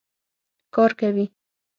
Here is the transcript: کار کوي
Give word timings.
کار 0.75 0.91
کوي 0.99 1.25